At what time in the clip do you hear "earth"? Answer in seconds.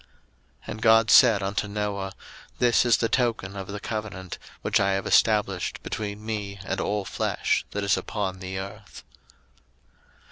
8.57-9.03